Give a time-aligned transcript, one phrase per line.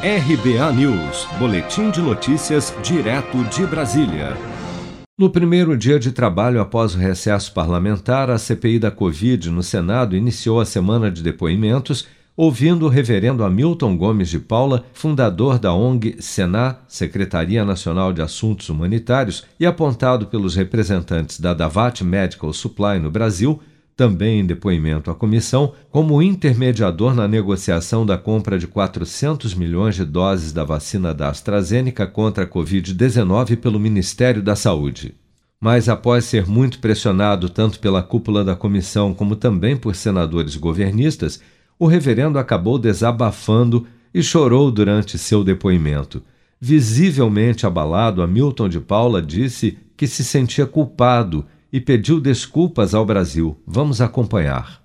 [0.00, 4.36] RBA News, Boletim de Notícias, direto de Brasília.
[5.18, 10.14] No primeiro dia de trabalho após o recesso parlamentar, a CPI da Covid no Senado
[10.14, 12.06] iniciou a semana de depoimentos,
[12.36, 18.68] ouvindo o reverendo Hamilton Gomes de Paula, fundador da ONG Sená, Secretaria Nacional de Assuntos
[18.68, 23.60] Humanitários, e apontado pelos representantes da Davat Medical Supply no Brasil
[23.98, 30.04] também em depoimento à comissão, como intermediador na negociação da compra de 400 milhões de
[30.04, 35.16] doses da vacina da AstraZeneca contra a Covid-19 pelo Ministério da Saúde.
[35.60, 41.40] Mas, após ser muito pressionado tanto pela cúpula da comissão como também por senadores governistas,
[41.76, 43.84] o reverendo acabou desabafando
[44.14, 46.22] e chorou durante seu depoimento.
[46.60, 53.56] Visivelmente abalado, Hamilton de Paula disse que se sentia culpado e pediu desculpas ao Brasil.
[53.66, 54.82] Vamos acompanhar.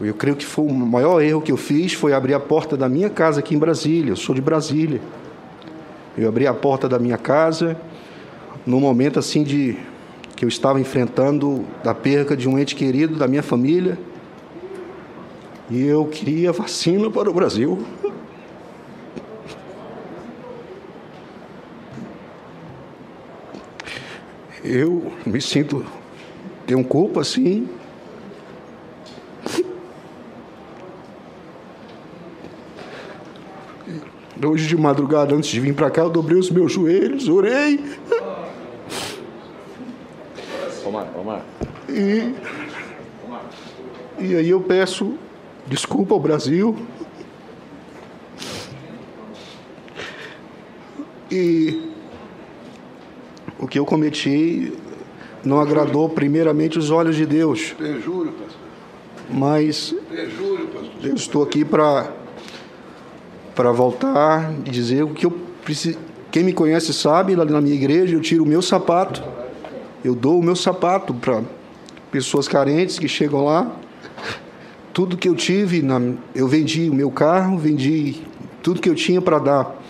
[0.00, 2.88] Eu creio que foi o maior erro que eu fiz foi abrir a porta da
[2.88, 4.10] minha casa aqui em Brasília.
[4.10, 5.00] Eu sou de Brasília.
[6.18, 7.76] Eu abri a porta da minha casa
[8.66, 9.76] no momento assim de
[10.34, 13.98] que eu estava enfrentando da perca de um ente querido da minha família.
[15.70, 17.86] E eu queria vacina para o Brasil.
[24.64, 25.84] Eu me sinto
[26.66, 27.68] tenho culpa, sim.
[34.44, 37.78] Hoje de madrugada, antes de vir para cá, eu dobrei os meus joelhos, orei.
[40.84, 41.42] Omar, Omar.
[41.88, 42.34] E,
[44.18, 45.16] e aí eu peço
[45.66, 46.76] desculpa ao Brasil.
[51.30, 51.92] E
[53.58, 54.72] o que eu cometi
[55.44, 57.74] não agradou primeiramente os olhos de Deus.
[57.78, 58.60] Perjúrio, pastor.
[59.30, 60.90] Mas Perjúrio, pastor.
[61.04, 62.10] eu estou aqui para
[63.54, 65.30] para voltar e dizer o que eu
[65.64, 65.98] preciso.
[66.30, 69.22] Quem me conhece sabe, lá na minha igreja eu tiro o meu sapato,
[70.02, 71.42] eu dou o meu sapato para
[72.10, 73.70] pessoas carentes que chegam lá.
[74.94, 76.00] Tudo que eu tive, na,
[76.34, 78.22] eu vendi o meu carro, vendi
[78.62, 79.82] tudo que eu tinha para dar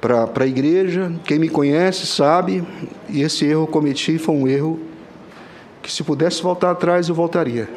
[0.00, 1.12] para a igreja.
[1.24, 2.64] Quem me conhece sabe,
[3.08, 4.80] e esse erro que cometi foi um erro
[5.82, 7.68] que, se pudesse voltar atrás, eu voltaria.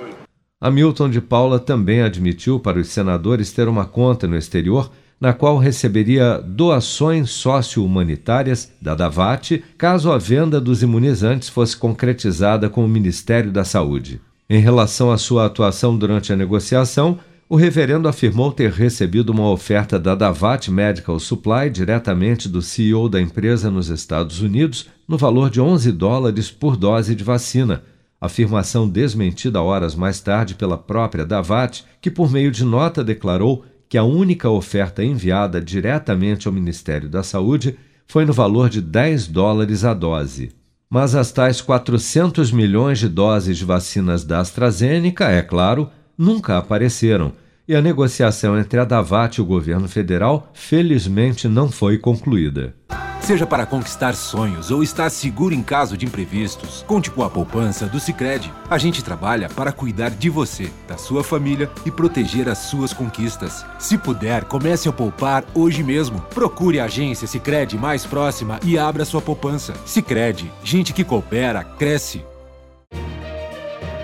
[0.61, 4.89] Hamilton de Paula também admitiu para os senadores ter uma conta no exterior
[5.23, 12.83] na qual receberia doações sócio-humanitárias da Davat caso a venda dos imunizantes fosse concretizada com
[12.83, 14.19] o Ministério da Saúde.
[14.49, 17.19] Em relação à sua atuação durante a negociação,
[17.53, 23.21] o reverendo afirmou ter recebido uma oferta da Davat Medical Supply diretamente do CEO da
[23.21, 27.83] empresa nos Estados Unidos no valor de 11 dólares por dose de vacina.
[28.19, 33.99] Afirmação desmentida horas mais tarde pela própria Davat, que por meio de nota declarou que
[33.99, 37.77] a única oferta enviada diretamente ao Ministério da Saúde
[38.07, 40.51] foi no valor de 10 dólares a dose.
[40.89, 45.87] Mas as tais 400 milhões de doses de vacinas da AstraZeneca, é claro,
[46.17, 47.31] nunca apareceram
[47.67, 52.75] e a negociação entre a Davat e o governo federal felizmente não foi concluída.
[53.23, 57.85] Seja para conquistar sonhos ou estar seguro em caso de imprevistos, conte com a poupança
[57.85, 58.51] do Sicredi.
[58.69, 63.65] A gente trabalha para cuidar de você, da sua família e proteger as suas conquistas.
[63.79, 66.19] Se puder, comece a poupar hoje mesmo.
[66.33, 69.73] Procure a agência Sicredi mais próxima e abra sua poupança.
[69.85, 72.25] Sicredi, gente que coopera cresce.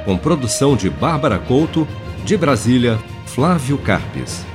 [0.05, 1.85] Com produção de Bárbara Couto,
[2.23, 2.97] de Brasília,
[3.33, 4.48] Flávio Carpes.